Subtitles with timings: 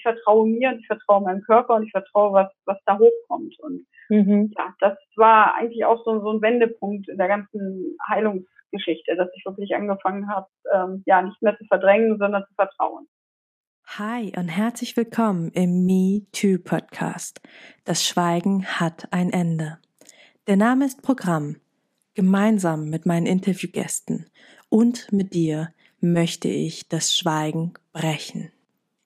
[0.00, 3.58] ich vertraue mir und ich vertraue meinem Körper und ich vertraue, was, was da hochkommt.
[3.60, 4.52] Und mhm.
[4.56, 9.44] ja, das war eigentlich auch so, so ein Wendepunkt in der ganzen Heilungsgeschichte, dass ich
[9.44, 13.06] wirklich angefangen habe, ähm, ja, nicht mehr zu verdrängen, sondern zu vertrauen.
[13.98, 17.40] Hi und herzlich willkommen im Me Too Podcast.
[17.84, 19.78] Das Schweigen hat ein Ende.
[20.46, 21.56] Der Name ist Programm.
[22.14, 24.26] Gemeinsam mit meinen Interviewgästen
[24.68, 25.68] und mit dir
[26.00, 28.50] möchte ich das Schweigen brechen.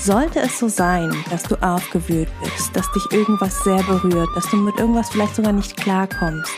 [0.00, 4.56] Sollte es so sein, dass du aufgewühlt bist, dass dich irgendwas sehr berührt, dass du
[4.56, 6.52] mit irgendwas vielleicht sogar nicht klarkommst,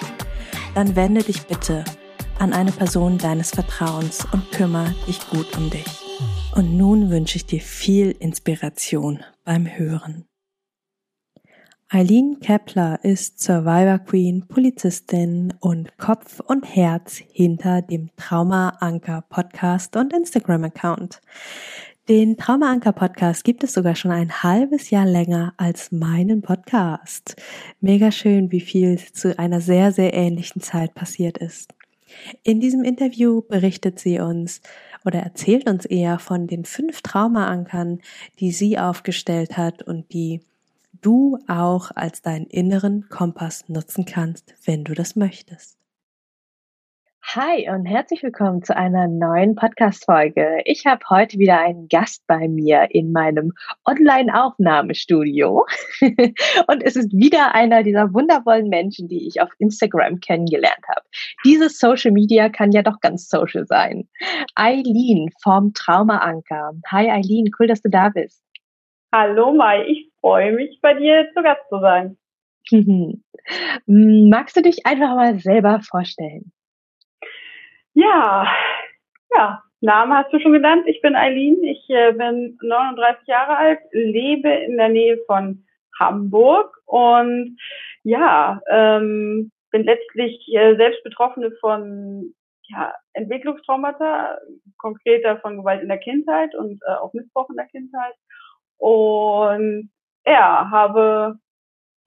[0.74, 1.84] dann wende dich bitte
[2.38, 5.86] an eine Person deines Vertrauens und kümmere dich gut um dich.
[6.54, 10.26] Und nun wünsche ich dir viel Inspiration beim Hören.
[11.92, 19.96] Eileen Kepler ist Survivor Queen, Polizistin und Kopf und Herz hinter dem Trauma Anker Podcast
[19.96, 21.20] und Instagram Account.
[22.10, 27.36] Den Traumaanker Podcast gibt es sogar schon ein halbes Jahr länger als meinen Podcast.
[27.80, 31.72] Mega schön, wie viel zu einer sehr, sehr ähnlichen Zeit passiert ist.
[32.42, 34.60] In diesem Interview berichtet sie uns
[35.04, 38.00] oder erzählt uns eher von den fünf Traumaankern,
[38.40, 40.40] die sie aufgestellt hat und die
[41.02, 45.79] du auch als deinen inneren Kompass nutzen kannst, wenn du das möchtest.
[47.22, 50.62] Hi und herzlich willkommen zu einer neuen Podcast-Folge.
[50.64, 53.52] Ich habe heute wieder einen Gast bei mir in meinem
[53.86, 55.64] Online-Aufnahmestudio.
[56.66, 61.06] und es ist wieder einer dieser wundervollen Menschen, die ich auf Instagram kennengelernt habe.
[61.44, 64.08] Dieses Social Media kann ja doch ganz social sein.
[64.56, 66.72] Eileen vom Traumaanker.
[66.90, 68.42] Hi Eileen, cool, dass du da bist.
[69.12, 72.16] Hallo Mai, ich freue mich, bei dir zu Gast zu sein.
[73.86, 76.52] Magst du dich einfach mal selber vorstellen?
[77.94, 78.46] Ja,
[79.34, 80.84] ja, Name hast du schon genannt.
[80.86, 85.64] Ich bin Eileen, ich äh, bin 39 Jahre alt, lebe in der Nähe von
[85.98, 87.58] Hamburg und
[88.02, 92.34] ja, ähm, bin letztlich äh, selbst Betroffene von
[92.68, 94.38] ja, Entwicklungstraumata,
[94.78, 98.14] konkreter von Gewalt in der Kindheit und äh, auch Missbrauch in der Kindheit.
[98.78, 99.90] Und
[100.24, 101.38] ja, habe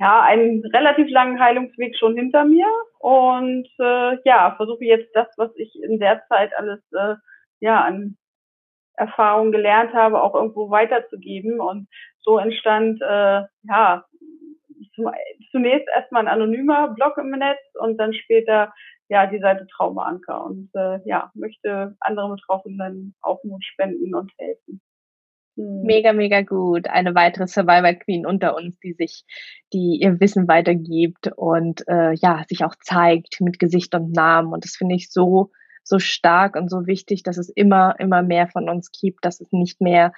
[0.04, 2.68] ja, einen relativ langen Heilungsweg schon hinter mir
[3.00, 7.16] und äh, ja, versuche jetzt das, was ich in der Zeit alles äh,
[7.62, 8.18] ja an
[8.98, 11.62] Erfahrung gelernt habe, auch irgendwo weiterzugeben.
[11.62, 11.88] Und
[12.20, 14.04] so entstand äh, ja
[15.52, 18.74] zunächst erstmal ein anonymer Blog im Netz und dann später
[19.08, 24.82] ja die Seite Traumaanker und äh, ja möchte anderen Betroffenen auch Mut spenden und helfen.
[25.56, 25.84] Hm.
[25.84, 26.88] Mega, mega gut.
[26.88, 29.24] Eine weitere Survivor Queen unter uns, die sich,
[29.72, 34.54] die ihr Wissen weitergibt und äh, ja, sich auch zeigt mit Gesicht und Namen.
[34.54, 35.52] Und das finde ich so,
[35.84, 39.52] so stark und so wichtig, dass es immer, immer mehr von uns gibt, dass es
[39.52, 40.14] nicht mehr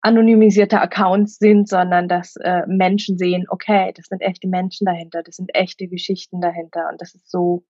[0.00, 5.36] anonymisierte Accounts sind, sondern dass äh, Menschen sehen, okay, das sind echte Menschen dahinter, das
[5.36, 7.64] sind echte Geschichten dahinter und das ist so,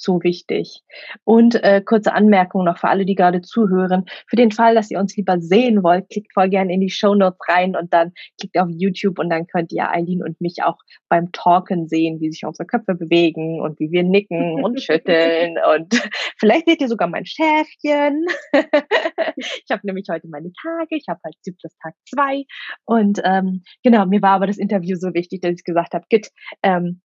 [0.00, 0.82] so wichtig.
[1.24, 4.04] Und äh, kurze Anmerkung noch für alle, die gerade zuhören.
[4.28, 7.14] Für den Fall, dass ihr uns lieber sehen wollt, klickt voll gerne in die Show
[7.14, 10.78] Notes rein und dann klickt auf YouTube und dann könnt ihr Eileen und mich auch
[11.08, 15.92] beim Talken sehen, wie sich unsere Köpfe bewegen und wie wir nicken und schütteln und
[16.38, 18.26] vielleicht seht ihr sogar mein Schäfchen.
[19.36, 22.44] ich habe nämlich heute meine Tage, ich habe halt Zyklus Tag zwei
[22.84, 26.30] und ähm, genau, mir war aber das Interview so wichtig, dass ich gesagt habe, Git,
[26.62, 27.00] ähm,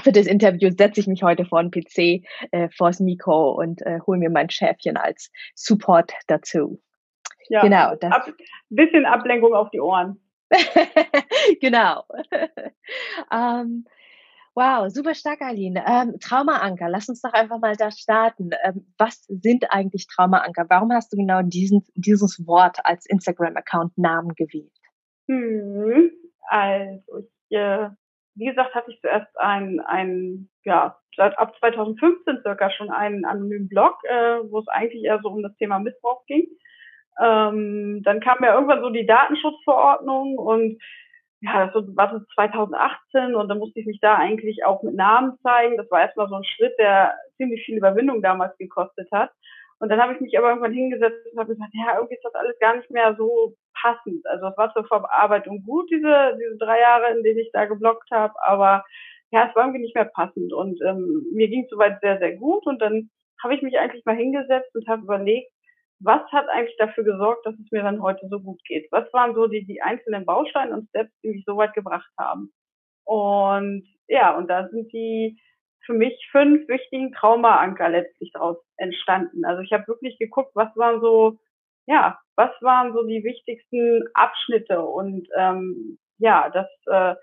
[0.00, 4.00] für das Interview setze ich mich heute vor den PC, äh, vors Mikro und äh,
[4.06, 6.80] hole mir mein Schäfchen als Support dazu.
[7.48, 7.94] Ja, genau.
[7.96, 8.12] Das.
[8.12, 8.32] Ab,
[8.68, 10.20] bisschen Ablenkung auf die Ohren.
[11.60, 12.04] genau.
[13.32, 13.84] ähm,
[14.54, 15.84] wow, super stark, Aline.
[15.86, 18.50] Ähm, Traumaanker, lass uns doch einfach mal da starten.
[18.62, 20.66] Ähm, was sind eigentlich Traumaanker?
[20.68, 24.72] Warum hast du genau diesen, dieses Wort als Instagram-Account-Namen gewählt?
[25.28, 26.10] Hm,
[26.48, 27.18] also,
[27.48, 27.88] ich äh,
[28.40, 33.68] wie gesagt, hatte ich zuerst ein, ein ja, seit ab 2015 circa schon einen anonymen
[33.68, 36.46] Blog, äh, wo es eigentlich eher so um das Thema Missbrauch ging.
[37.20, 40.80] Ähm, dann kam ja irgendwann so die Datenschutzverordnung und
[41.42, 45.38] ja, das war so 2018 und dann musste ich mich da eigentlich auch mit Namen
[45.42, 45.76] zeigen.
[45.76, 49.30] Das war erstmal so ein Schritt, der ziemlich viel Überwindung damals gekostet hat.
[49.80, 52.34] Und dann habe ich mich aber irgendwann hingesetzt und habe gesagt, ja, irgendwie ist das
[52.34, 54.26] alles gar nicht mehr so passend.
[54.26, 58.10] Also es war zur Verarbeitung gut, diese, diese drei Jahre, in denen ich da geblockt
[58.10, 58.84] habe, aber
[59.32, 60.52] ja, es war irgendwie nicht mehr passend.
[60.52, 62.66] Und ähm, mir ging es soweit sehr, sehr gut.
[62.66, 63.10] Und dann
[63.42, 65.50] habe ich mich eigentlich mal hingesetzt und habe überlegt,
[66.00, 68.86] was hat eigentlich dafür gesorgt, dass es mir dann heute so gut geht?
[68.90, 72.52] Was waren so die, die einzelnen Bausteine und Steps, die mich so weit gebracht haben?
[73.04, 75.40] Und ja, und da sind die
[75.84, 79.44] für mich fünf wichtigen Traumaanker letztlich daraus entstanden.
[79.44, 81.38] Also ich habe wirklich geguckt, was waren so,
[81.86, 87.16] ja, was waren so die wichtigsten Abschnitte und ähm, ja, das äh,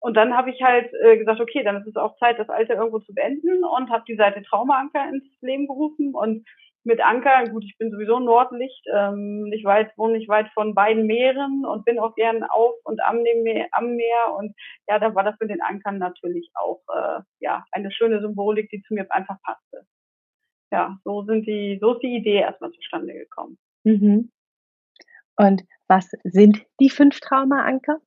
[0.00, 2.74] und dann habe ich halt äh, gesagt, okay, dann ist es auch Zeit, das Alter
[2.74, 6.44] irgendwo zu beenden und habe die Seite Traumaanker ins Leben gerufen und
[6.84, 11.06] mit Anker, gut, ich bin sowieso Nordlicht, ähm, nicht weit, wohne nicht weit von beiden
[11.06, 14.54] Meeren und bin auch gern auf und am Meer, am Meer und
[14.88, 18.82] ja, da war das mit den Ankern natürlich auch äh, ja eine schöne Symbolik, die
[18.82, 19.86] zu mir einfach passte.
[20.72, 23.58] Ja, so sind die, so ist die Idee erstmal zustande gekommen.
[23.84, 24.30] Mhm.
[25.36, 27.98] Und was sind die fünf Traumaanker?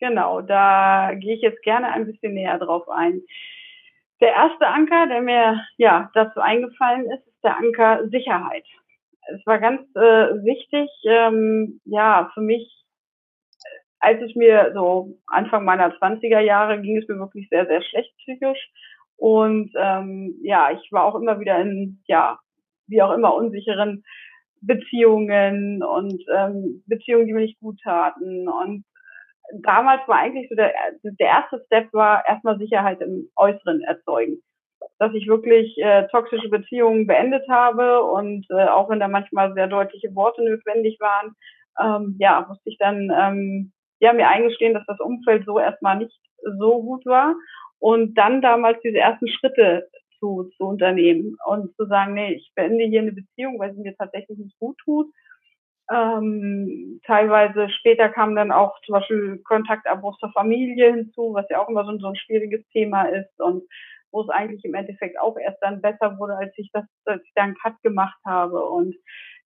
[0.00, 3.22] Genau, da gehe ich jetzt gerne ein bisschen näher drauf ein.
[4.20, 8.64] Der erste Anker, der mir ja dazu eingefallen ist, ist der Anker Sicherheit.
[9.34, 12.84] Es war ganz äh, wichtig, ähm, ja, für mich,
[13.98, 18.14] als es mir so Anfang meiner 20er Jahre ging es mir wirklich sehr, sehr schlecht
[18.18, 18.70] psychisch.
[19.16, 22.38] Und ähm, ja, ich war auch immer wieder in, ja,
[22.86, 24.02] wie auch immer, unsicheren
[24.62, 28.48] Beziehungen und ähm, Beziehungen, die mir nicht gut taten.
[28.48, 28.84] Und
[29.52, 34.42] damals war eigentlich so der, der erste Step war erstmal Sicherheit im Äußeren erzeugen.
[34.98, 39.66] Dass ich wirklich äh, toxische Beziehungen beendet habe und äh, auch wenn da manchmal sehr
[39.66, 41.34] deutliche Worte notwendig waren,
[41.80, 46.18] ähm, ja, musste ich dann ähm, ja, mir eingestehen, dass das Umfeld so erstmal nicht
[46.58, 47.34] so gut war
[47.78, 49.88] und dann damals diese ersten Schritte
[50.18, 53.96] zu, zu unternehmen und zu sagen, nee, ich beende hier eine Beziehung, weil sie mir
[53.96, 55.06] tatsächlich nicht gut tut
[55.90, 61.68] ähm, teilweise später kam dann auch zum Beispiel Kontaktabbruch zur Familie hinzu, was ja auch
[61.68, 63.64] immer so ein, so ein schwieriges Thema ist und
[64.12, 67.32] wo es eigentlich im Endeffekt auch erst dann besser wurde, als ich das, als ich
[67.34, 68.64] da einen Cut gemacht habe.
[68.68, 68.94] Und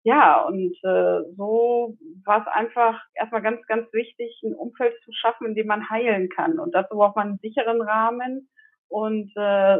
[0.02, 5.48] ja, und äh, so war es einfach erstmal ganz, ganz wichtig, ein Umfeld zu schaffen,
[5.48, 6.58] in dem man heilen kann.
[6.58, 8.48] Und dazu braucht man einen sicheren Rahmen
[8.88, 9.78] und äh,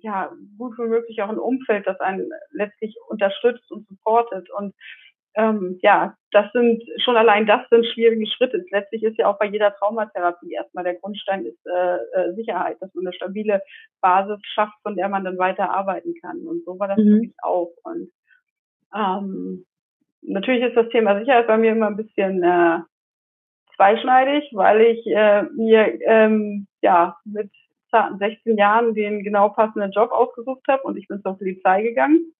[0.00, 4.50] ja, gut wie möglich auch ein Umfeld, das einen letztlich unterstützt und supportet.
[4.50, 4.74] Und
[5.36, 8.64] ähm, ja, das sind schon allein das sind schwierige Schritte.
[8.70, 12.92] Letztlich ist ja auch bei jeder Traumatherapie erstmal der Grundstein ist äh, äh, Sicherheit, dass
[12.94, 13.62] man eine stabile
[14.00, 16.38] Basis schafft, von der man dann weiter arbeiten kann.
[16.46, 17.02] Und so war das mhm.
[17.02, 17.70] für mich auch.
[17.84, 18.10] Und
[18.94, 19.66] ähm,
[20.22, 22.78] natürlich ist das Thema Sicherheit bei mir immer ein bisschen äh,
[23.76, 27.50] zweischneidig, weil ich äh, mir ähm, ja mit
[28.18, 32.32] 16 Jahren den genau passenden Job ausgesucht habe und ich bin zur Polizei gegangen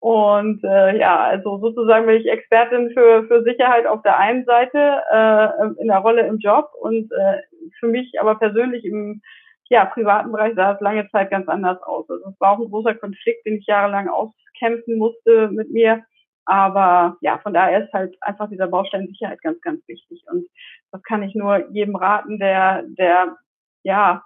[0.00, 5.02] und äh, ja, also sozusagen bin ich Expertin für, für Sicherheit auf der einen Seite
[5.10, 7.40] äh, in der Rolle im Job und äh,
[7.80, 9.22] für mich aber persönlich im
[9.68, 12.08] ja, privaten Bereich sah es lange Zeit ganz anders aus.
[12.08, 16.04] Also es war auch ein großer Konflikt, den ich jahrelang auskämpfen musste mit mir.
[16.44, 20.22] Aber ja, von daher ist halt einfach dieser Baustein Sicherheit ganz, ganz wichtig.
[20.30, 20.46] Und
[20.92, 23.36] das kann ich nur jedem raten, der, der
[23.82, 24.22] ja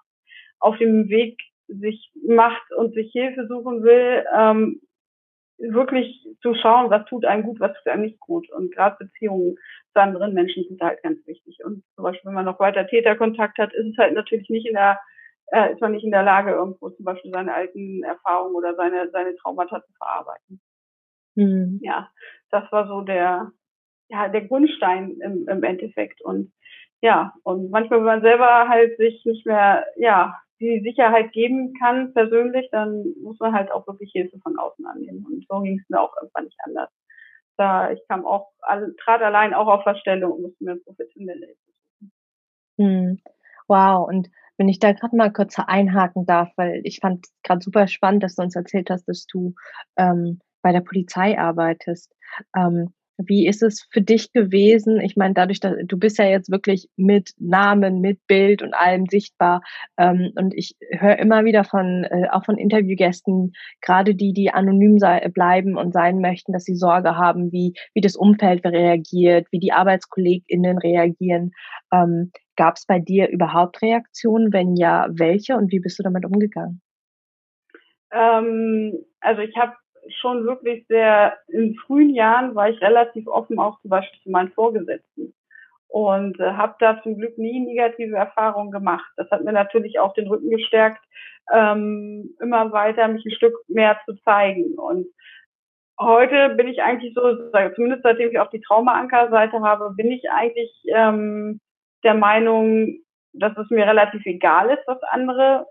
[0.59, 4.81] auf dem Weg sich macht und sich Hilfe suchen will, ähm,
[5.61, 8.51] wirklich zu schauen, was tut einem gut, was tut einem nicht gut.
[8.51, 9.57] Und gerade Beziehungen
[9.93, 11.59] zu anderen Menschen sind halt ganz wichtig.
[11.65, 14.75] Und zum Beispiel, wenn man noch weiter Täterkontakt hat, ist es halt natürlich nicht in
[14.75, 14.99] der,
[15.53, 19.11] äh, ist man nicht in der Lage, irgendwo zum Beispiel seine alten Erfahrungen oder seine,
[19.11, 20.61] seine Traumata zu verarbeiten.
[21.35, 21.81] Mhm.
[21.83, 22.11] Ja,
[22.51, 23.53] das war so der,
[24.09, 26.23] ja, der Grundstein im, im Endeffekt.
[26.23, 26.53] Und
[27.03, 32.13] ja, und manchmal, wenn man selber halt sich nicht mehr, ja, die Sicherheit geben kann
[32.13, 35.25] persönlich, dann muss man halt auch wirklich Hilfe von außen annehmen.
[35.27, 36.91] Und so ging es mir auch irgendwann nicht anders.
[37.57, 38.53] Da ich kam auch,
[39.05, 41.61] trat allein auch auf Verstellung und musste mir professionelle Hilfe
[41.99, 42.13] suchen.
[42.79, 43.21] Hm.
[43.69, 47.87] Wow, und wenn ich da gerade mal kurz einhaken darf, weil ich fand gerade super
[47.87, 49.55] spannend, dass du uns erzählt hast, dass du
[49.97, 52.15] ähm, bei der Polizei arbeitest.
[52.55, 52.93] Ähm,
[53.27, 55.01] wie ist es für dich gewesen?
[55.01, 59.07] Ich meine, dadurch, dass du bist ja jetzt wirklich mit Namen, mit Bild und allem
[59.07, 59.63] sichtbar.
[59.97, 64.99] Ähm, und ich höre immer wieder von, äh, auch von Interviewgästen, gerade die, die anonym
[65.33, 69.73] bleiben und sein möchten, dass sie Sorge haben, wie, wie das Umfeld reagiert, wie die
[69.73, 71.53] ArbeitskollegInnen reagieren.
[71.93, 74.53] Ähm, Gab es bei dir überhaupt Reaktionen?
[74.53, 76.83] Wenn ja, welche und wie bist du damit umgegangen?
[78.13, 79.73] Ähm, also ich habe
[80.17, 84.53] schon wirklich sehr, in frühen Jahren war ich relativ offen auch zum Beispiel zu meinen
[84.53, 85.35] Vorgesetzten
[85.89, 89.11] und äh, habe da zum Glück nie negative Erfahrungen gemacht.
[89.17, 91.03] Das hat mir natürlich auch den Rücken gestärkt,
[91.53, 94.75] ähm, immer weiter mich ein Stück mehr zu zeigen.
[94.75, 95.07] Und
[95.99, 100.71] heute bin ich eigentlich so, zumindest seitdem ich auch die Trauma-Anker-Seite habe, bin ich eigentlich
[100.95, 101.61] ähm,
[102.05, 103.01] der Meinung,
[103.33, 105.67] dass es mir relativ egal ist, was andere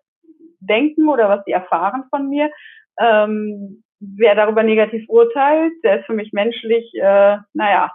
[0.59, 2.51] denken oder was sie erfahren von mir.
[2.99, 7.91] Ähm, wer darüber negativ urteilt, der ist für mich menschlich, äh, naja,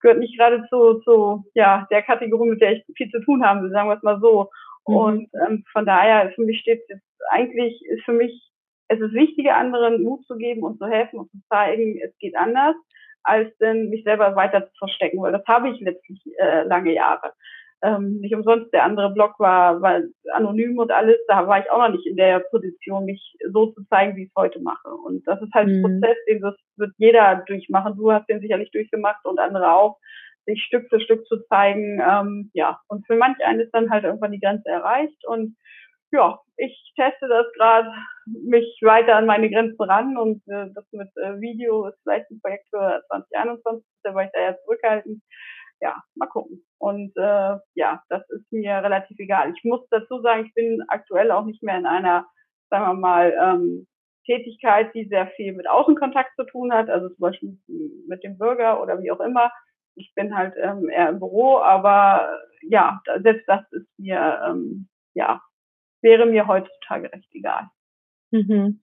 [0.00, 3.62] gehört nicht gerade zu, zu ja, der Kategorie, mit der ich viel zu tun haben
[3.62, 4.50] will, sagen wir es mal so.
[4.86, 4.96] Mhm.
[4.96, 8.50] Und ähm, von daher, für mich steht jetzt eigentlich, ist für mich,
[8.88, 12.36] es ist wichtiger, anderen Mut zu geben und zu helfen und zu zeigen, es geht
[12.36, 12.74] anders,
[13.22, 17.32] als denn mich selber weiter zu verstecken, weil das habe ich letztlich äh, lange Jahre
[17.82, 20.00] ähm, nicht umsonst der andere Blog war, war
[20.32, 23.84] anonym und alles, da war ich auch noch nicht in der Position, mich so zu
[23.88, 24.88] zeigen, wie ich es heute mache.
[24.88, 25.84] Und das ist halt mhm.
[25.84, 27.96] ein Prozess, den das wird jeder durchmachen.
[27.96, 29.98] Du hast den sicherlich durchgemacht und andere auch,
[30.46, 32.00] sich Stück für Stück zu zeigen.
[32.06, 35.56] Ähm, ja, und für manch einen ist dann halt irgendwann die Grenze erreicht und
[36.12, 37.92] ja, ich teste das gerade,
[38.26, 42.40] mich weiter an meine Grenzen ran und äh, das mit äh, Video ist vielleicht ein
[42.40, 45.22] Projekt für 2021, da war ich da ja zurückhaltend
[45.80, 46.64] ja, mal gucken.
[46.78, 49.52] Und äh, ja, das ist mir relativ egal.
[49.56, 52.26] Ich muss dazu sagen, ich bin aktuell auch nicht mehr in einer,
[52.70, 53.86] sagen wir mal, ähm,
[54.24, 57.58] Tätigkeit, die sehr viel mit Außenkontakt zu tun hat, also zum Beispiel
[58.06, 59.50] mit dem Bürger oder wie auch immer.
[59.96, 65.40] Ich bin halt ähm, eher im Büro, aber ja, selbst das ist mir, ähm, ja,
[66.02, 67.68] wäre mir heutzutage recht egal.
[68.30, 68.82] Mhm.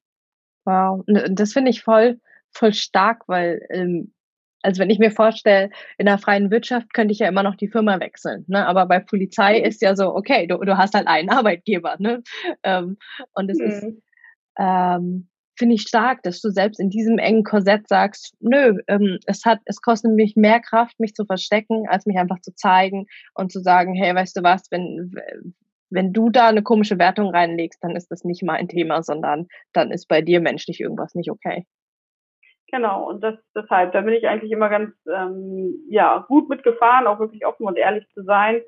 [0.65, 2.19] Wow, das finde ich voll,
[2.51, 4.13] voll stark, weil ähm,
[4.61, 7.67] also wenn ich mir vorstelle, in der freien Wirtschaft könnte ich ja immer noch die
[7.67, 8.45] Firma wechseln.
[8.47, 8.65] Ne?
[8.65, 11.95] Aber bei Polizei ist ja so, okay, du, du hast halt einen Arbeitgeber.
[11.99, 12.23] Ne?
[12.63, 12.97] Ähm,
[13.33, 13.65] und es mhm.
[13.65, 13.85] ist,
[14.57, 19.43] ähm, finde ich stark, dass du selbst in diesem engen Korsett sagst, nö, ähm, es
[19.45, 23.51] hat, es kostet mich mehr Kraft, mich zu verstecken, als mich einfach zu zeigen und
[23.51, 25.13] zu sagen, hey, weißt du was, wenn,
[25.89, 29.91] wenn du da eine komische Wertung reinlegst, dann ist das nicht mein Thema, sondern dann
[29.91, 31.65] ist bei dir menschlich irgendwas nicht okay.
[32.69, 37.19] Genau, und das deshalb, da bin ich eigentlich immer ganz ähm, ja gut mitgefahren, auch
[37.19, 38.61] wirklich offen und ehrlich zu sein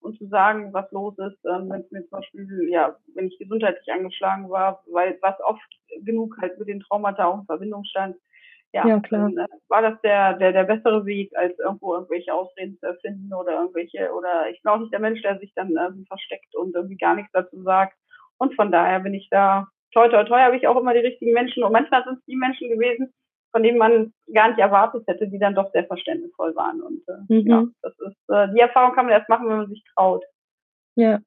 [0.00, 3.38] und zu sagen, was los ist, ähm, wenn es mir zum Beispiel, ja, wenn ich
[3.38, 5.62] gesundheitlich angeschlagen war, weil was oft
[6.04, 8.16] genug halt mit den Traumata auch in Verbindung stand,
[8.74, 9.30] ja, ja klar.
[9.30, 13.32] Dann, äh, war das der, der, der bessere Weg, als irgendwo irgendwelche Ausreden zu erfinden
[13.32, 16.74] oder irgendwelche, oder ich bin auch nicht der Mensch, der sich dann irgendwie versteckt und
[16.74, 17.96] irgendwie gar nichts dazu sagt.
[18.36, 21.32] Und von daher bin ich da, toi, toi, toi, habe ich auch immer die richtigen
[21.32, 23.14] Menschen und manchmal sind es die Menschen gewesen,
[23.54, 26.82] von denen man gar nicht erwartet hätte, die dann doch sehr verständnisvoll waren.
[26.82, 27.46] Und äh, mhm.
[27.46, 30.24] ja, das ist äh, die Erfahrung kann man erst machen, wenn man sich traut.
[30.96, 31.20] Ja.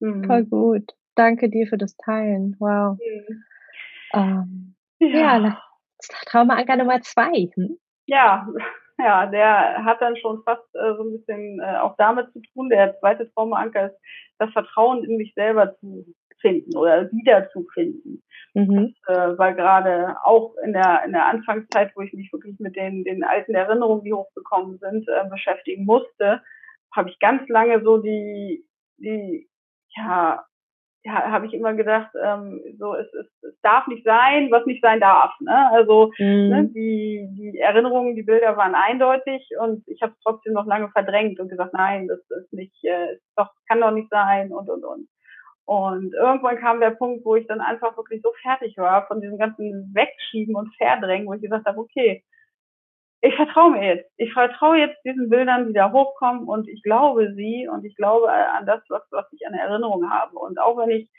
[0.00, 0.24] Mhm.
[0.24, 0.92] Voll gut.
[1.14, 2.56] Danke dir für das Teilen.
[2.58, 2.98] Wow.
[2.98, 3.44] Mhm.
[4.12, 5.38] Ähm, ja.
[5.38, 5.62] ja,
[6.26, 7.48] Traumaanker Nummer zwei.
[7.54, 7.78] Hm?
[8.06, 8.48] Ja,
[8.98, 12.70] ja, der hat dann schon fast äh, so ein bisschen äh, auch damit zu tun.
[12.70, 13.98] Der zweite Traumaanker ist
[14.40, 18.22] das Vertrauen in mich selber zu finden oder wiederzufinden.
[18.54, 18.94] Mhm.
[19.06, 22.76] Das äh, war gerade auch in der, in der Anfangszeit, wo ich mich wirklich mit
[22.76, 26.42] den, den alten Erinnerungen, die hochgekommen sind, äh, beschäftigen musste,
[26.94, 28.64] habe ich ganz lange so die,
[28.98, 29.48] die,
[29.96, 30.44] ja,
[31.06, 34.82] ja, habe ich immer gedacht, ähm, so es, es, es darf nicht sein, was nicht
[34.82, 35.32] sein darf.
[35.40, 35.70] Ne?
[35.70, 36.48] Also mhm.
[36.48, 40.88] ne, die, die Erinnerungen, die Bilder waren eindeutig und ich habe es trotzdem noch lange
[40.90, 44.84] verdrängt und gesagt, nein, das ist nicht, äh, doch kann doch nicht sein und und
[44.84, 45.08] und.
[45.66, 49.36] Und irgendwann kam der Punkt, wo ich dann einfach wirklich so fertig war von diesem
[49.36, 52.24] ganzen Wegschieben und Verdrängen, wo ich gesagt habe, okay,
[53.20, 54.10] ich vertraue mir jetzt.
[54.16, 58.30] Ich vertraue jetzt diesen Bildern, die da hochkommen und ich glaube sie und ich glaube
[58.30, 60.38] an das, was, was ich an Erinnerung habe.
[60.38, 61.10] Und auch wenn ich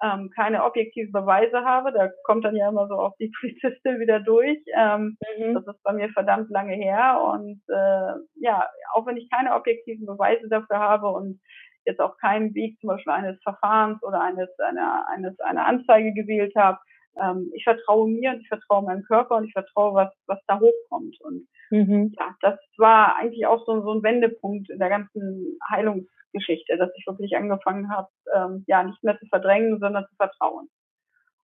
[0.00, 4.20] ähm, keine objektiven Beweise habe, da kommt dann ja immer so auf die Polizistin wieder
[4.20, 4.58] durch.
[4.76, 5.54] Ähm, mhm.
[5.54, 7.20] Das ist bei mir verdammt lange her.
[7.20, 11.40] Und äh, ja, auch wenn ich keine objektiven Beweise dafür habe und
[11.88, 16.54] jetzt auch keinen Weg zum Beispiel eines Verfahrens oder eines einer, eines einer Anzeige gewählt
[16.54, 16.78] habe.
[17.20, 20.60] Ähm, ich vertraue mir und ich vertraue meinem Körper und ich vertraue, was, was da
[20.60, 21.16] hochkommt.
[21.20, 22.12] Und mhm.
[22.18, 27.06] ja, das war eigentlich auch so, so ein Wendepunkt in der ganzen Heilungsgeschichte, dass ich
[27.06, 30.68] wirklich angefangen habe, ähm, ja, nicht mehr zu verdrängen, sondern zu vertrauen.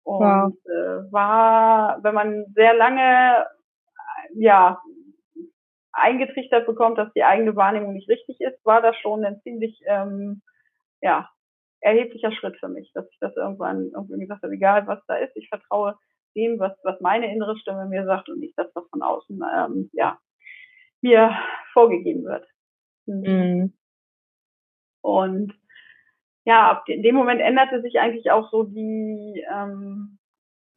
[0.03, 0.53] Und wow.
[0.65, 3.45] äh, war, wenn man sehr lange
[4.35, 4.79] ja
[5.97, 10.41] eingetrichtert bekommt, dass die eigene Wahrnehmung nicht richtig ist, war das schon ein ziemlich ähm,
[11.01, 11.29] ja,
[11.81, 15.35] erheblicher Schritt für mich, dass ich das irgendwann irgendwie gesagt habe, egal was da ist,
[15.35, 15.97] ich vertraue
[16.35, 19.89] dem, was, was meine innere Stimme mir sagt und nicht das, was von außen ähm,
[19.93, 20.19] ja,
[21.01, 21.35] mir
[21.73, 22.47] vorgegeben wird.
[23.05, 23.23] Mhm.
[23.23, 23.73] mhm.
[25.01, 25.53] Und
[26.43, 30.16] ja, in dem Moment änderte sich eigentlich auch so die, ähm,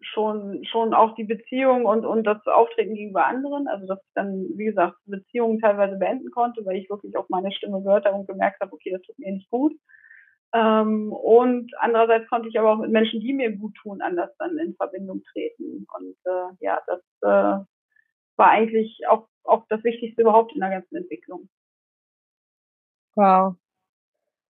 [0.01, 3.69] schon, schon auch die Beziehung und, und das Auftreten gegenüber anderen.
[3.69, 7.53] Also, dass ich dann, wie gesagt, Beziehungen teilweise beenden konnte, weil ich wirklich auf meine
[7.53, 9.75] Stimme gehört habe und gemerkt habe, okay, das tut mir nicht gut.
[10.53, 14.59] Ähm, und andererseits konnte ich aber auch mit Menschen, die mir gut tun, anders dann
[14.59, 15.87] in Verbindung treten.
[15.97, 17.65] Und äh, ja, das äh,
[18.37, 21.49] war eigentlich auch, auch das Wichtigste überhaupt in der ganzen Entwicklung.
[23.15, 23.55] Wow,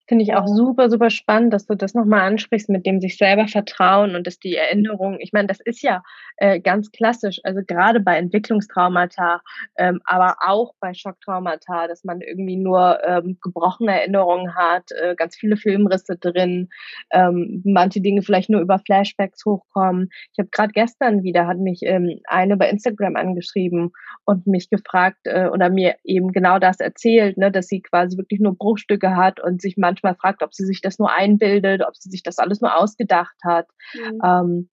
[0.05, 3.47] Finde ich auch super, super spannend, dass du das nochmal ansprichst mit dem sich selber
[3.47, 6.03] vertrauen und dass die Erinnerung, ich meine, das ist ja
[6.37, 9.39] äh, ganz klassisch, also gerade bei Entwicklungstraumata,
[9.77, 15.37] ähm, aber auch bei Schocktraumata, dass man irgendwie nur ähm, gebrochene Erinnerungen hat, äh, ganz
[15.37, 16.67] viele Filmrisse drin,
[17.11, 20.09] ähm, manche Dinge vielleicht nur über Flashbacks hochkommen.
[20.33, 23.93] Ich habe gerade gestern wieder, hat mich ähm, eine bei Instagram angeschrieben
[24.25, 28.41] und mich gefragt äh, oder mir eben genau das erzählt, ne, dass sie quasi wirklich
[28.41, 31.95] nur Bruchstücke hat und sich manchmal manchmal fragt, ob sie sich das nur einbildet, ob
[31.95, 33.67] sie sich das alles nur ausgedacht hat.
[33.93, 34.21] Mhm.
[34.23, 34.69] Ähm,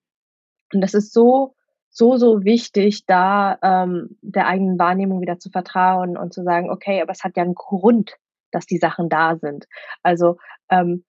[0.72, 1.54] und das ist so,
[1.90, 7.02] so, so wichtig, da ähm, der eigenen Wahrnehmung wieder zu vertrauen und zu sagen, okay,
[7.02, 8.16] aber es hat ja einen Grund,
[8.52, 9.66] dass die Sachen da sind.
[10.02, 10.38] Also
[10.70, 11.04] ähm,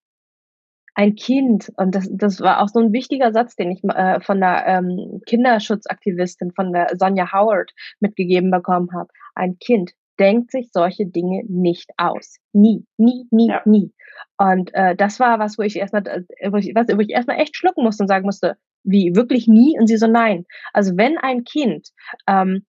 [0.93, 4.39] ein Kind, und das, das war auch so ein wichtiger Satz, den ich äh, von
[4.39, 9.09] der ähm, Kinderschutzaktivistin, von der Sonja Howard mitgegeben bekommen habe.
[9.35, 12.37] Ein Kind denkt sich solche Dinge nicht aus.
[12.53, 13.61] Nie, nie, nie, ja.
[13.65, 13.91] nie.
[14.37, 17.39] Und äh, das war was, wo ich erstmal, äh, wo ich, was, wo ich erstmal
[17.39, 19.77] echt schlucken musste und sagen musste, wie, wirklich nie?
[19.79, 20.45] Und sie so, nein.
[20.73, 21.89] Also wenn ein Kind
[22.27, 22.65] ähm,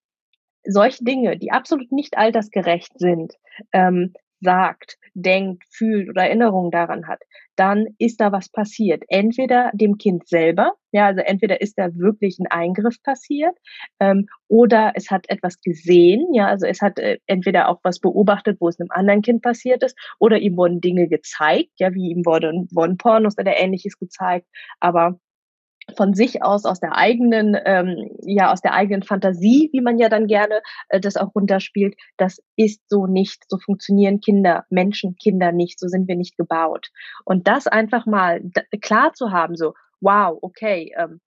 [0.64, 3.34] solche Dinge, die absolut nicht altersgerecht sind,
[3.72, 7.20] ähm, sagt, denkt, fühlt oder Erinnerungen daran hat,
[7.56, 9.04] dann ist da was passiert.
[9.08, 13.56] Entweder dem Kind selber, ja, also entweder ist da wirklich ein Eingriff passiert,
[14.00, 18.58] ähm, oder es hat etwas gesehen, ja, also es hat äh, entweder auch was beobachtet,
[18.60, 22.24] wo es einem anderen Kind passiert ist, oder ihm wurden Dinge gezeigt, ja, wie ihm
[22.24, 24.46] wurden, wurden Pornos oder ähnliches gezeigt,
[24.80, 25.18] aber
[25.96, 30.08] von sich aus, aus der eigenen, ähm, ja, aus der eigenen Fantasie, wie man ja
[30.08, 33.44] dann gerne äh, das auch runterspielt, das ist so nicht.
[33.48, 35.78] So funktionieren Kinder, Menschen, Kinder nicht.
[35.78, 36.90] So sind wir nicht gebaut.
[37.24, 38.42] Und das einfach mal
[38.80, 41.20] klar zu haben, so, wow, okay, ähm,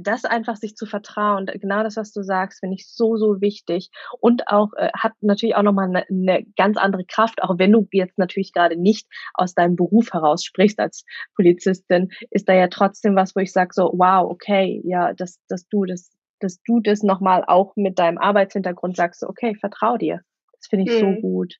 [0.00, 3.90] das einfach sich zu vertrauen, genau das, was du sagst, finde ich so, so wichtig.
[4.20, 7.86] Und auch äh, hat natürlich auch nochmal eine, eine ganz andere Kraft, auch wenn du
[7.92, 11.04] jetzt natürlich gerade nicht aus deinem Beruf heraus sprichst als
[11.36, 15.68] Polizistin, ist da ja trotzdem was, wo ich sage so, wow, okay, ja, dass, dass
[15.68, 16.10] du das,
[16.40, 20.20] dass du das nochmal auch mit deinem Arbeitshintergrund sagst, okay, vertrau dir.
[20.52, 21.14] Das finde ich hm.
[21.14, 21.54] so gut.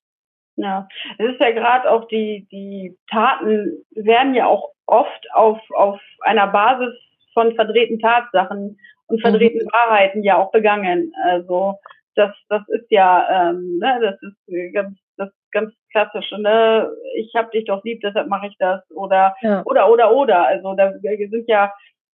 [0.56, 6.00] Ja, es ist ja gerade auch die, die Taten werden ja auch oft auf, auf
[6.22, 6.94] einer Basis
[7.38, 9.70] von verdrehten Tatsachen und verdrehten mhm.
[9.70, 11.12] Wahrheiten ja auch begangen.
[11.22, 11.74] Also
[12.16, 16.90] das, das ist ja, ähm, ne, das ist ganz, das ganz klassische, ne?
[17.14, 19.62] Ich habe dich doch lieb, deshalb mache ich das oder ja.
[19.66, 20.48] oder oder oder.
[20.48, 21.72] Also da sind ja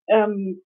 [0.09, 0.61] ähm,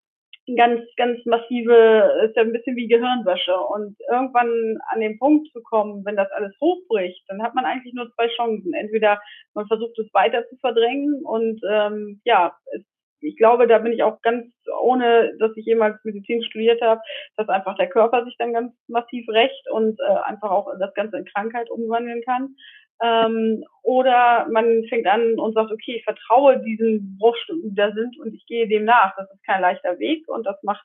[0.56, 3.56] ganz, ganz massive, ist ja ein bisschen wie Gehirnwäsche.
[3.56, 7.94] Und irgendwann an den Punkt zu kommen, wenn das alles hochbricht, dann hat man eigentlich
[7.94, 8.74] nur zwei Chancen.
[8.74, 9.20] Entweder
[9.54, 12.82] man versucht es weiter zu verdrängen und ähm, ja, es
[13.20, 14.46] ich glaube, da bin ich auch ganz,
[14.80, 17.00] ohne dass ich jemals Medizin studiert habe,
[17.36, 21.18] dass einfach der Körper sich dann ganz massiv rächt und äh, einfach auch das Ganze
[21.18, 22.54] in Krankheit umwandeln kann.
[23.00, 28.18] Ähm, oder man fängt an und sagt, okay, ich vertraue diesen Bruchstücken, die da sind
[28.18, 29.14] und ich gehe dem nach.
[29.16, 30.84] Das ist kein leichter Weg und das macht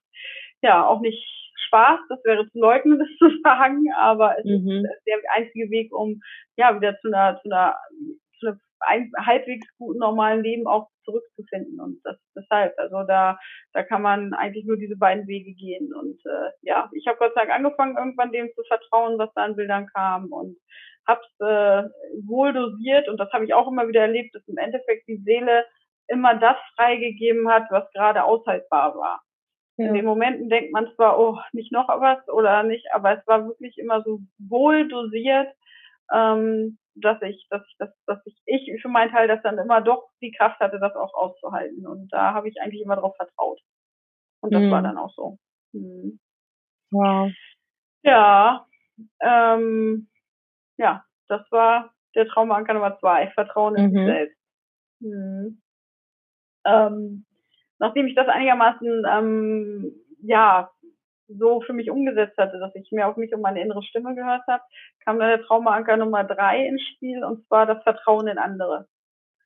[0.62, 1.24] ja auch nicht
[1.68, 2.00] Spaß.
[2.10, 4.86] Das wäre zu leugnen, das zu sagen, aber es mhm.
[4.86, 6.22] ist der einzige Weg, um
[6.56, 7.76] ja wieder zu einer, zu einer,
[8.40, 11.80] zu einem ein, halbwegs guten normalen Leben auch zurückzufinden.
[11.80, 13.38] Und das deshalb, also da,
[13.74, 15.94] da kann man eigentlich nur diese beiden Wege gehen.
[15.94, 19.44] Und äh, ja, ich habe Gott sei Dank angefangen, irgendwann dem zu vertrauen, was da
[19.44, 20.58] an Bildern kam und
[21.08, 21.84] hab's äh,
[22.26, 25.66] wohl dosiert und das habe ich auch immer wieder erlebt, dass im Endeffekt die Seele
[26.08, 29.22] immer das freigegeben hat, was gerade aushaltbar war.
[29.78, 29.88] Ja.
[29.88, 33.46] In den Momenten denkt man zwar, oh, nicht noch was oder nicht, aber es war
[33.48, 35.48] wirklich immer so wohl dosiert,
[36.14, 39.82] ähm, dass ich, dass ich, dass, dass ich, ich für meinen Teil das dann immer
[39.82, 41.88] doch die Kraft hatte, das auch auszuhalten.
[41.88, 43.60] Und da habe ich eigentlich immer darauf vertraut.
[44.42, 44.72] Und das mhm.
[44.72, 45.38] war dann auch so.
[45.74, 46.20] Mhm.
[46.92, 47.32] Wow.
[48.04, 48.68] Ja,
[49.22, 50.10] ähm,
[50.78, 53.32] ja, das war der Traumaanker Nummer zwei.
[53.32, 53.94] Vertrauen in mhm.
[53.94, 54.38] sich selbst.
[55.00, 55.62] Mhm.
[56.66, 57.26] Ähm,
[57.80, 60.73] nachdem ich das einigermaßen ähm, ja
[61.38, 64.44] so für mich umgesetzt hatte, dass ich mehr auf mich und meine innere Stimme gehört
[64.48, 64.64] habe,
[65.06, 68.88] kam dann der Traumaanker Nummer drei ins Spiel und zwar das Vertrauen in andere.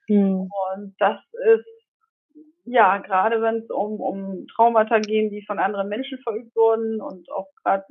[0.07, 0.49] Mhm.
[0.73, 1.19] Und das
[1.53, 1.65] ist
[2.65, 7.31] ja gerade wenn es um, um Traumata gehen, die von anderen Menschen verübt wurden und
[7.31, 7.85] auch gerade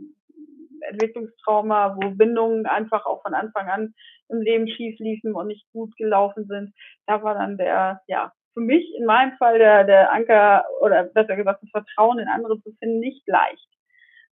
[0.80, 3.94] Entwicklungstrauma, wo Bindungen einfach auch von Anfang an
[4.28, 6.74] im Leben schief liefen und nicht gut gelaufen sind,
[7.06, 11.36] da war dann der ja für mich in meinem Fall der, der Anker oder besser
[11.36, 13.68] gesagt das Vertrauen in andere zu finden nicht leicht.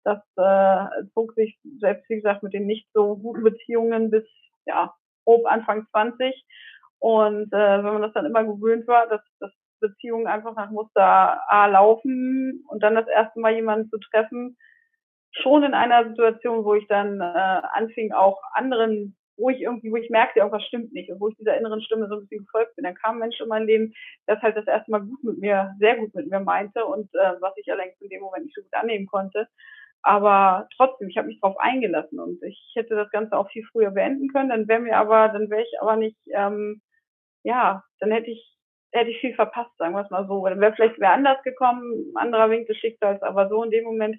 [0.03, 4.25] Das äh, zog sich selbst, wie gesagt, mit den nicht so guten Beziehungen bis
[4.65, 4.93] ja,
[5.25, 6.45] grob Anfang 20.
[6.99, 11.41] Und äh, wenn man das dann immer gewöhnt war, dass, dass Beziehungen einfach nach Muster
[11.49, 14.57] A laufen und dann das erste Mal jemanden zu treffen,
[15.31, 19.97] schon in einer Situation, wo ich dann äh, anfing, auch anderen, wo ich irgendwie, wo
[19.97, 22.75] ich merkte, irgendwas stimmt nicht und wo ich dieser inneren Stimme so ein bisschen gefolgt
[22.75, 22.83] bin.
[22.85, 23.93] Dann kam ein Mensch in mein Leben,
[24.27, 27.33] das halt das erste Mal gut mit mir, sehr gut mit mir meinte und äh,
[27.41, 29.47] was ich allerdings in dem Moment nicht so gut annehmen konnte.
[30.03, 33.91] Aber trotzdem, ich habe mich darauf eingelassen und ich hätte das Ganze auch viel früher
[33.91, 34.49] beenden können.
[34.49, 36.81] Dann wäre mir aber, dann wäre ich aber nicht, ähm,
[37.43, 38.53] ja, dann hätte ich
[38.93, 40.45] hätte ich viel verpasst, sagen wir es mal so.
[40.47, 44.17] Dann wäre vielleicht wer anders gekommen, anderer Wink des Schicksals, aber so in dem Moment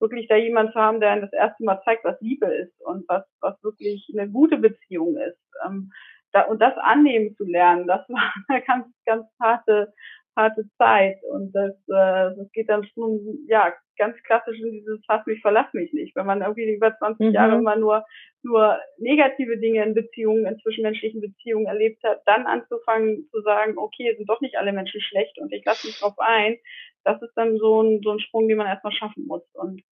[0.00, 3.08] wirklich da jemand zu haben, der einem das erste Mal zeigt, was Liebe ist und
[3.08, 5.38] was, was wirklich eine gute Beziehung ist.
[5.64, 5.92] Ähm,
[6.32, 9.92] da, und das annehmen zu lernen, das war eine ganz, ganz harte,
[10.36, 11.16] harte Zeit.
[11.30, 15.72] Und das, äh, das geht dann schon, ja, ganz klassisch in dieses Fass mich, verlass
[15.72, 16.14] mich nicht.
[16.14, 17.32] Wenn man irgendwie über 20 mhm.
[17.32, 18.04] Jahre immer nur,
[18.42, 24.14] nur negative Dinge in Beziehungen, in zwischenmenschlichen Beziehungen erlebt hat, dann anzufangen zu sagen, okay,
[24.16, 26.56] sind doch nicht alle Menschen schlecht und ich lasse mich drauf ein,
[27.04, 29.42] das ist dann so ein, so ein Sprung, den man erstmal schaffen muss.
[29.54, 29.82] Und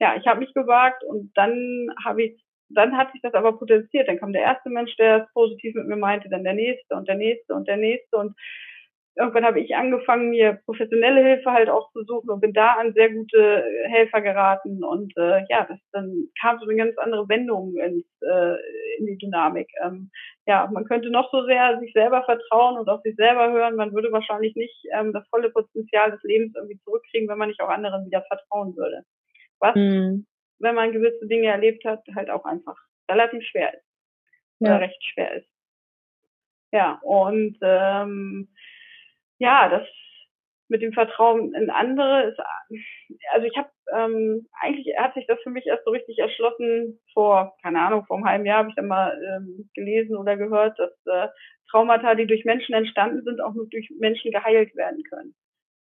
[0.00, 4.06] ja, ich habe mich gewagt und dann habe ich, dann hat sich das aber potenziert.
[4.06, 7.08] Dann kam der erste Mensch, der es positiv mit mir meinte, dann der nächste und
[7.08, 8.36] der nächste und der nächste und
[9.16, 12.94] irgendwann habe ich angefangen, mir professionelle Hilfe halt auch zu suchen und bin da an
[12.94, 14.84] sehr gute Helfer geraten.
[14.84, 18.56] Und äh, ja, das dann kam so eine ganz andere Wendung ins, äh,
[18.98, 19.68] in die Dynamik.
[19.84, 20.10] Ähm,
[20.46, 23.76] ja, man könnte noch so sehr sich selber vertrauen und auf sich selber hören.
[23.76, 27.60] Man würde wahrscheinlich nicht ähm, das volle Potenzial des Lebens irgendwie zurückkriegen, wenn man nicht
[27.60, 29.02] auch anderen wieder vertrauen würde.
[29.58, 30.26] Was, mhm.
[30.60, 32.76] wenn man gewisse Dinge erlebt hat, halt auch einfach
[33.10, 33.84] relativ schwer ist.
[34.60, 34.76] Ja.
[34.76, 35.48] Oder recht schwer ist.
[36.72, 38.48] Ja, und ähm,
[39.38, 39.86] ja, das
[40.68, 42.38] mit dem Vertrauen in andere ist,
[43.32, 47.56] also ich habe ähm, eigentlich hat sich das für mich erst so richtig erschlossen vor,
[47.62, 50.92] keine Ahnung, vor einem halben Jahr habe ich dann mal ähm, gelesen oder gehört, dass
[51.06, 51.28] äh,
[51.70, 55.34] Traumata, die durch Menschen entstanden sind, auch nur durch Menschen geheilt werden können.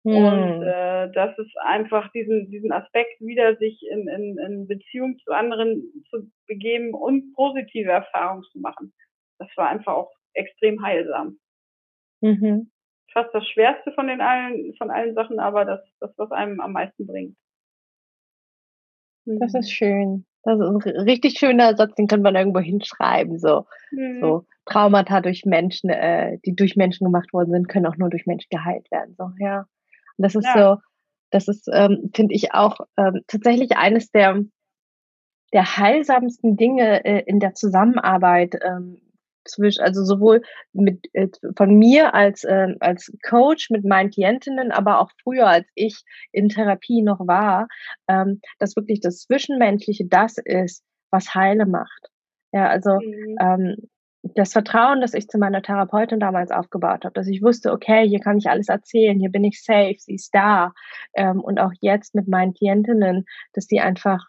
[0.03, 0.15] Hm.
[0.15, 5.31] Und äh, das ist einfach diesen, diesen Aspekt wieder, sich in, in, in Beziehung zu
[5.31, 8.93] anderen zu begeben und positive Erfahrungen zu machen.
[9.39, 11.39] Das war einfach auch extrem heilsam.
[12.21, 12.71] Mhm
[13.15, 16.73] fast das Schwerste von den allen, von allen Sachen, aber das, das was einem am
[16.73, 17.37] meisten bringt.
[19.25, 19.39] Mhm.
[19.39, 20.25] Das ist schön.
[20.43, 23.39] Das ist ein richtig schöner Satz, den kann man irgendwo hinschreiben.
[23.39, 24.19] So, mhm.
[24.21, 28.25] so Traumata durch Menschen, äh, die durch Menschen gemacht worden sind, können auch nur durch
[28.25, 29.15] Menschen geheilt werden.
[29.17, 29.61] So, ja.
[30.17, 30.75] Und das ist ja.
[30.75, 30.81] so,
[31.31, 34.41] das ist, ähm, finde ich auch ähm, tatsächlich eines der
[35.53, 38.99] der heilsamsten Dinge äh, in der Zusammenarbeit ähm,
[39.45, 40.41] zwischen, also sowohl
[40.73, 45.67] mit äh, von mir als äh, als Coach mit meinen Klientinnen, aber auch früher, als
[45.75, 47.67] ich in Therapie noch war,
[48.07, 52.09] ähm, dass wirklich das Zwischenmenschliche das ist, was Heile macht.
[52.51, 53.37] Ja, also mhm.
[53.39, 53.75] ähm,
[54.33, 58.19] das Vertrauen, das ich zu meiner Therapeutin damals aufgebaut habe, dass ich wusste, okay, hier
[58.19, 60.73] kann ich alles erzählen, hier bin ich safe, sie ist da.
[61.13, 64.25] Ähm, und auch jetzt mit meinen Klientinnen, dass die einfach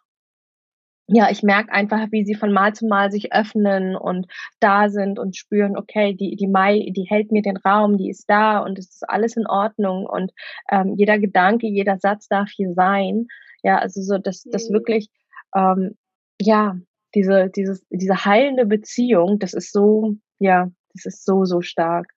[1.09, 4.27] ja, ich merke einfach, wie sie von Mal zu Mal sich öffnen und
[4.59, 8.29] da sind und spüren, okay, die, die Mai, die hält mir den Raum, die ist
[8.29, 10.33] da und es ist alles in Ordnung und
[10.71, 13.29] ähm, jeder Gedanke, jeder Satz darf hier sein.
[13.63, 14.75] Ja, also so, dass das mhm.
[14.75, 15.09] wirklich,
[15.55, 15.97] ähm,
[16.41, 16.77] ja,
[17.15, 22.11] diese, dieses, diese heilende Beziehung, das ist so, ja, das ist so, so stark.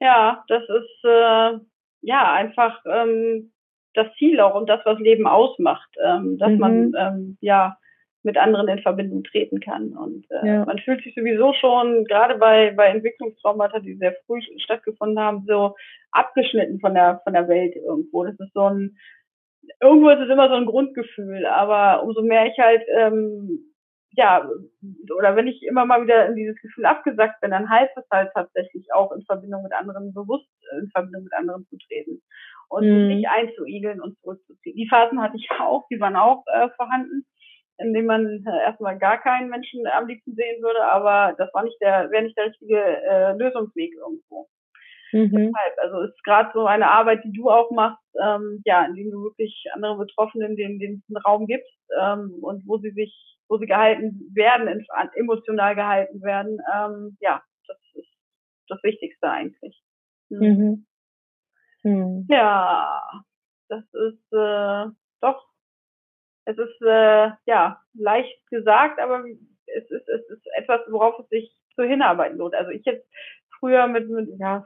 [0.00, 1.58] Ja, das ist äh,
[2.02, 3.52] ja einfach ähm,
[3.94, 6.58] das Ziel auch und das, was Leben ausmacht, ähm, dass mhm.
[6.58, 7.78] man ähm, ja
[8.24, 9.92] mit anderen in Verbindung treten kann.
[9.96, 10.64] Und äh, ja.
[10.64, 15.76] man fühlt sich sowieso schon, gerade bei, bei Entwicklungstraumata, die sehr früh stattgefunden haben, so
[16.10, 18.24] abgeschnitten von der, von der Welt irgendwo.
[18.24, 18.96] Das ist so ein,
[19.80, 23.74] irgendwo ist es immer so ein Grundgefühl, aber umso mehr ich halt, ähm,
[24.16, 24.48] ja,
[25.18, 28.30] oder wenn ich immer mal wieder in dieses Gefühl abgesagt bin, dann heißt es halt
[28.32, 30.48] tatsächlich auch in Verbindung mit anderen, bewusst
[30.80, 32.22] in Verbindung mit anderen zu treten
[32.68, 33.16] und mhm.
[33.16, 34.76] sich einzuigeln und zurückzuziehen.
[34.76, 37.26] Die Phasen hatte ich auch, die waren auch äh, vorhanden
[37.78, 41.64] in dem man äh, erstmal gar keinen Menschen am liebsten sehen würde, aber das war
[41.64, 44.48] nicht der, wäre nicht der richtige äh, Lösungsweg irgendwo.
[45.12, 45.30] Mhm.
[45.30, 49.10] Deshalb, also ist gerade so eine Arbeit, die du auch machst, ähm, ja, in dem
[49.10, 53.14] du wirklich andere Betroffenen den, den Raum gibst ähm, und wo sie sich,
[53.48, 54.84] wo sie gehalten werden,
[55.14, 58.08] emotional gehalten werden, ähm, ja, das ist
[58.68, 59.80] das Wichtigste eigentlich.
[60.30, 60.86] Mhm.
[61.84, 62.26] Mhm.
[62.28, 63.00] Ja,
[63.68, 64.86] das ist äh,
[65.20, 65.46] doch
[66.46, 69.24] es ist äh, ja leicht gesagt, aber
[69.66, 72.54] es ist, es ist etwas, worauf es sich zu hinarbeiten lohnt.
[72.54, 73.06] Also ich jetzt
[73.58, 74.64] früher mit, mit ja,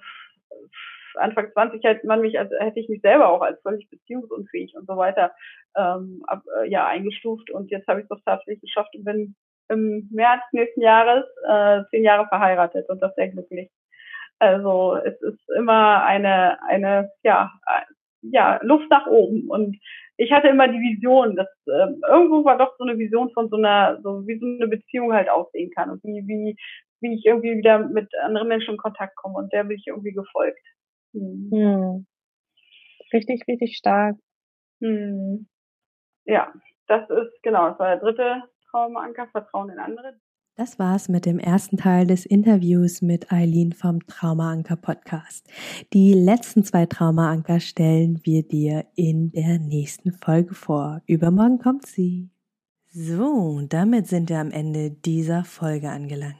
[1.15, 4.87] Anfang 20 hätte man mich, also hätte ich mich selber auch als völlig beziehungsunfähig und
[4.87, 5.33] so weiter
[5.77, 9.35] ähm, ab, äh, ja eingestuft und jetzt habe ich es doch tatsächlich geschafft und bin
[9.69, 13.71] im März nächsten Jahres äh, zehn Jahre verheiratet und das sehr glücklich.
[14.39, 17.51] Also es ist immer eine eine ja
[18.23, 19.77] ja Luft nach oben und
[20.17, 23.57] ich hatte immer die Vision, dass äh, irgendwo war doch so eine Vision von so
[23.57, 26.57] einer so wie so eine Beziehung halt aussehen kann und wie wie
[27.01, 30.13] wie ich irgendwie wieder mit anderen Menschen in Kontakt komme und der bin ich irgendwie
[30.13, 30.61] gefolgt.
[31.15, 31.51] Hm.
[31.53, 32.07] Hm.
[33.13, 34.17] Richtig, richtig stark.
[34.83, 35.49] Hm.
[36.27, 36.53] Ja,
[36.89, 40.15] das ist genau, das war der dritte Traumaanker, Vertrauen in andere.
[40.59, 45.47] Das war's mit dem ersten Teil des Interviews mit Eileen vom Traumaanker Podcast.
[45.93, 51.01] Die letzten zwei Traumaanker stellen wir dir in der nächsten Folge vor.
[51.07, 52.31] Übermorgen kommt sie.
[52.91, 56.35] So, damit sind wir am Ende dieser Folge angelangt.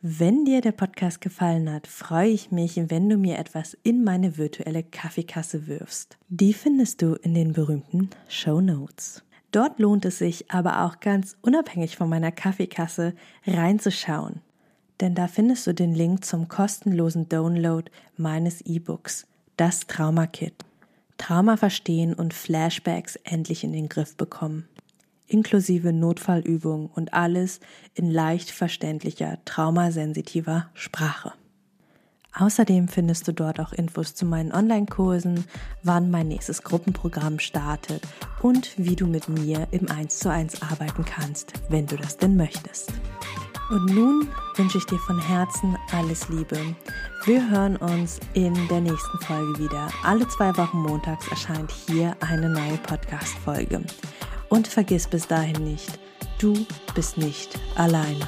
[0.00, 4.38] Wenn dir der Podcast gefallen hat, freue ich mich, wenn du mir etwas in meine
[4.38, 6.16] virtuelle Kaffeekasse wirfst.
[6.28, 9.24] Die findest du in den berühmten Show Notes.
[9.54, 13.14] Dort lohnt es sich aber auch ganz unabhängig von meiner Kaffeekasse
[13.46, 14.40] reinzuschauen.
[15.00, 20.54] Denn da findest du den Link zum kostenlosen Download meines E-Books, das Trauma Kit.
[21.18, 24.68] Trauma verstehen und Flashbacks endlich in den Griff bekommen
[25.26, 27.60] inklusive Notfallübungen und alles
[27.94, 31.32] in leicht verständlicher, traumasensitiver Sprache.
[32.36, 35.44] Außerdem findest du dort auch Infos zu meinen Online-Kursen,
[35.82, 38.02] wann mein nächstes Gruppenprogramm startet
[38.42, 42.36] und wie du mit mir im 1 zu 1 arbeiten kannst, wenn du das denn
[42.36, 42.92] möchtest.
[43.70, 46.58] Und nun wünsche ich dir von Herzen alles Liebe.
[47.24, 49.88] Wir hören uns in der nächsten Folge wieder.
[50.02, 53.82] Alle zwei Wochen montags erscheint hier eine neue Podcast-Folge.
[54.50, 55.98] Und vergiss bis dahin nicht,
[56.38, 58.26] du bist nicht alleine.